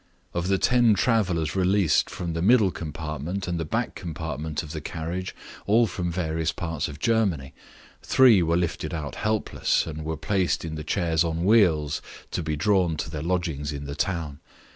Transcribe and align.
Of 0.33 0.47
the 0.47 0.57
ten 0.57 0.95
travelers 0.95 1.55
released 1.55 2.09
from 2.09 2.33
the 2.33 2.41
middle 2.41 2.71
compartment 2.71 3.47
and 3.47 3.59
the 3.59 3.65
back 3.65 3.93
compartment 3.93 4.63
of 4.63 4.71
the 4.71 4.81
carriage 4.81 5.35
all 5.67 5.85
from 5.85 6.11
various 6.11 6.51
parts 6.51 6.87
of 6.87 6.97
Germany 6.97 7.53
three 8.01 8.41
were 8.41 8.57
lifted 8.57 8.95
out 8.95 9.13
helpless, 9.13 9.85
and 9.85 10.03
were 10.03 10.17
placed 10.17 10.65
in 10.65 10.73
the 10.73 10.83
chairs 10.83 11.23
on 11.23 11.43
wheels 11.45 12.01
to 12.31 12.41
be 12.41 12.55
drawn 12.55 12.97
to 12.97 13.11
their 13.11 13.21
lodgings 13.21 13.71
in 13.71 13.85
the 13.85 13.93
town. 13.93 14.39